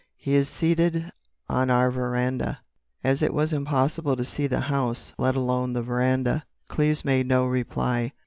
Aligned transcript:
"He 0.17 0.33
is 0.33 0.49
seated 0.49 1.11
on 1.47 1.69
our 1.69 1.91
veranda." 1.91 2.61
As 3.03 3.21
it 3.21 3.35
was 3.35 3.53
impossible 3.53 4.15
to 4.15 4.25
see 4.25 4.47
the 4.47 4.61
house, 4.61 5.13
let 5.19 5.35
alone 5.35 5.73
the 5.73 5.83
veranda, 5.83 6.43
Cleves 6.69 7.05
made 7.05 7.27
no 7.27 7.45
reply. 7.45 8.11